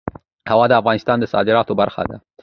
[0.49, 2.17] هوا د افغانستان د صادراتو برخه ده.